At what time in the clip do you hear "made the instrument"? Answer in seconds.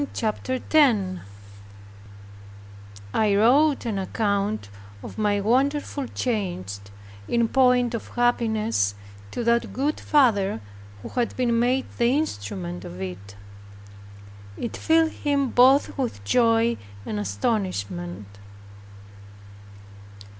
11.59-12.83